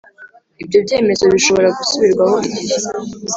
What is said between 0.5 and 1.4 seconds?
Ibyo byemezo